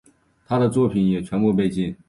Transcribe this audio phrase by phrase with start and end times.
[0.47, 1.95] 他的作品也全部被禁。